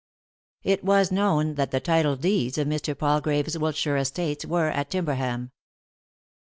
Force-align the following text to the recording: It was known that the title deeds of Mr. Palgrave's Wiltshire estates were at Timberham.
It 0.63 0.83
was 0.83 1.11
known 1.11 1.53
that 1.53 1.69
the 1.69 1.79
title 1.79 2.15
deeds 2.15 2.57
of 2.57 2.67
Mr. 2.67 2.97
Palgrave's 2.97 3.55
Wiltshire 3.55 3.97
estates 3.97 4.43
were 4.43 4.69
at 4.69 4.89
Timberham. 4.89 5.51